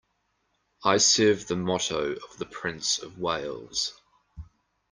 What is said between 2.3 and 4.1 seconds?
the Prince of Wales.